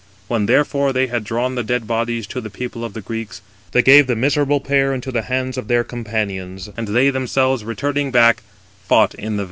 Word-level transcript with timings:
When, 0.27 0.47
therefore, 0.47 0.93
they 0.93 1.05
had 1.05 1.23
drawn 1.23 1.53
the 1.53 1.61
dead 1.61 1.85
bodies 1.85 2.25
222 2.25 2.33
to 2.33 2.41
the 2.41 2.49
people 2.57 2.83
of 2.83 2.93
the 2.93 3.01
Greeks, 3.01 3.43
they 3.71 3.83
gave 3.83 4.07
the 4.07 4.15
miserable 4.15 4.59
pair 4.59 4.95
into 4.95 5.11
the 5.11 5.21
hands 5.21 5.59
of 5.59 5.67
their 5.67 5.83
companions; 5.83 6.67
and 6.75 6.87
they 6.87 7.11
themselves, 7.11 7.63
returning 7.63 8.09
back, 8.09 8.41
fought 8.87 9.13
in 9.13 9.33
the 9.37 9.37
van. 9.37 9.39